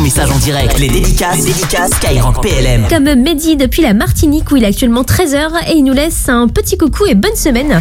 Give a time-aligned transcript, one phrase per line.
[0.00, 0.78] message en direct.
[0.78, 2.86] Les dédicaces, les PLM.
[2.88, 6.48] Comme Mehdi depuis la Martinique où il est actuellement 13h et il nous laisse un
[6.48, 7.80] petit coucou et bonne semaine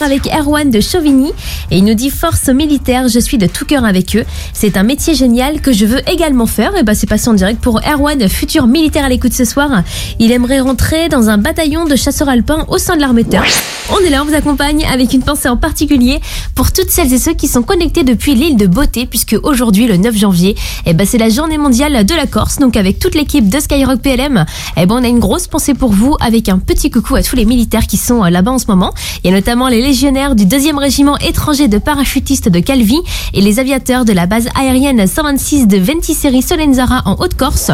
[0.00, 1.32] avec Erwan de Chauvigny
[1.70, 4.24] et il nous dit force militaire, je suis de tout cœur avec eux.
[4.52, 7.60] C'est un métier génial que je veux également faire et bah c'est passé en direct
[7.60, 9.82] pour Erwan, futur militaire à l'écoute ce soir.
[10.18, 13.44] Il aimerait rentrer dans un bataillon de chasseurs alpins au sein de l'armée de terre.
[13.90, 16.20] On est là, on vous accompagne avec une pensée en particulier
[16.54, 19.96] pour toutes celles et ceux qui sont connectés depuis l'île de Beauté puisque aujourd'hui le
[19.96, 22.58] 9 janvier, eh ben, c'est la journée mondiale de la Corse.
[22.58, 24.44] Donc avec toute l'équipe de Skyrock PLM,
[24.76, 27.34] eh ben, on a une grosse pensée pour vous avec un petit coucou à tous
[27.34, 28.92] les militaires qui sont euh, là-bas en ce moment.
[29.24, 33.00] Il y a notamment les légionnaires du 2e régiment étranger de parachutistes de Calvi
[33.32, 37.70] et les aviateurs de la base aérienne 126 de Ventiseri Solenzara en Haute-Corse.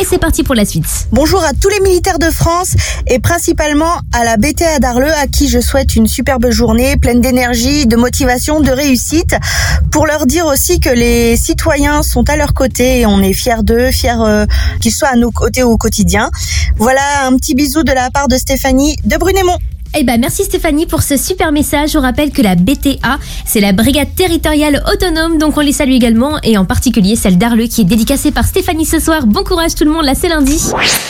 [0.00, 0.86] Et c'est parti pour la suite.
[1.12, 2.74] Bonjour à tous les militaires de France
[3.06, 7.86] et principalement à la BTA d'Arleux à qui je souhaite une superbe journée pleine d'énergie,
[7.86, 9.36] de motivation, de réussite.
[9.90, 13.62] Pour leur dire aussi que les citoyens sont à leur côté et on est fiers
[13.62, 14.46] d'eux, fiers euh,
[14.80, 16.30] qu'ils soient à nos côtés au quotidien.
[16.76, 19.58] Voilà un petit bisou de la part de Stéphanie de Brunémont.
[19.94, 21.96] Eh ben merci Stéphanie pour ce super message.
[21.96, 26.38] On rappelle que la BTA, c'est la Brigade territoriale autonome, donc on les salue également,
[26.42, 29.26] et en particulier celle d'Arleux qui est dédicacée par Stéphanie ce soir.
[29.26, 30.58] Bon courage tout le monde, là c'est lundi.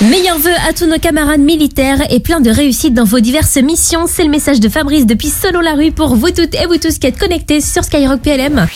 [0.00, 4.06] Meilleurs vœux à tous nos camarades militaires et plein de réussite dans vos diverses missions.
[4.08, 6.98] C'est le message de Fabrice depuis Solo la rue pour vous toutes et vous tous
[6.98, 8.66] qui êtes connectés sur Skyrock PLM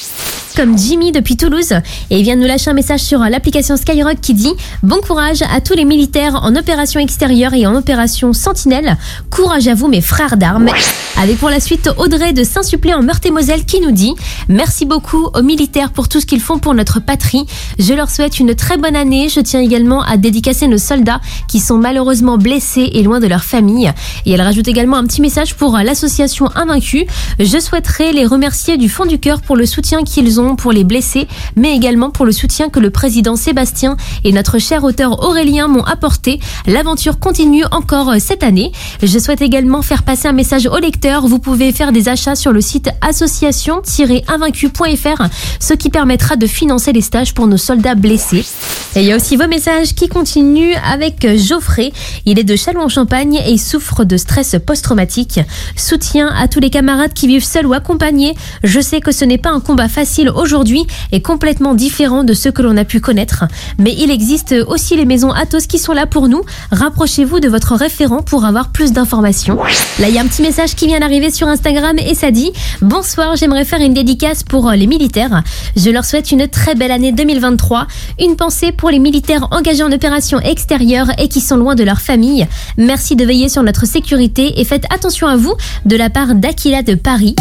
[0.57, 1.73] comme Jimmy depuis Toulouse
[2.09, 5.43] et il vient de nous lâcher un message sur l'application Skyrock qui dit Bon courage
[5.43, 8.97] à tous les militaires en opération extérieure et en opération sentinelle.
[9.31, 10.71] Courage à vous mes frères d'armes.
[11.19, 14.15] Avec pour la suite Audrey de Saint-Supplé en Meurthe-et-Moselle qui nous dit
[14.49, 17.45] Merci beaucoup aux militaires pour tout ce qu'ils font pour notre patrie.
[17.79, 19.29] Je leur souhaite une très bonne année.
[19.29, 23.45] Je tiens également à dédicacer nos soldats qui sont malheureusement blessés et loin de leur
[23.45, 23.93] famille.
[24.25, 27.07] Et elle rajoute également un petit message pour l'association Invaincu.
[27.39, 30.85] Je souhaiterais les remercier du fond du cœur pour le soutien qu'ils ont pour les
[30.85, 35.67] blessés, mais également pour le soutien que le président Sébastien et notre cher auteur Aurélien
[35.67, 36.39] m'ont apporté.
[36.67, 38.71] L'aventure continue encore cette année.
[39.03, 41.27] Je souhaite également faire passer un message aux lecteurs.
[41.27, 45.23] Vous pouvez faire des achats sur le site association-invaincu.fr,
[45.59, 48.45] ce qui permettra de financer les stages pour nos soldats blessés.
[48.95, 51.93] Et il y a aussi vos messages qui continuent avec Geoffrey.
[52.25, 55.41] Il est de Châlons-en-Champagne et souffre de stress post-traumatique.
[55.77, 58.35] Soutien à tous les camarades qui vivent seuls ou accompagnés.
[58.65, 62.49] Je sais que ce n'est pas un combat facile aujourd'hui est complètement différent de ce
[62.49, 63.45] que l'on a pu connaître.
[63.79, 66.43] Mais il existe aussi les maisons Atos qui sont là pour nous.
[66.73, 69.57] Rapprochez-vous de votre référent pour avoir plus d'informations.
[69.99, 72.53] Là, il y a un petit message qui vient d'arriver sur Instagram et ça dit
[72.83, 75.43] Bonsoir, j'aimerais faire une dédicace pour les militaires.
[75.77, 77.87] Je leur souhaite une très belle année 2023.
[78.21, 82.01] Une pensée pour les militaires engagés en opération extérieure et qui sont loin de leur
[82.01, 82.47] famille.
[82.77, 85.55] Merci de veiller sur notre sécurité et faites attention à vous
[85.85, 87.37] de la part d'Aquila de Paris.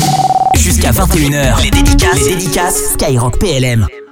[0.55, 4.04] Jusqu'à 21h, les dédicaces, les dédicaces Skyrock PLM.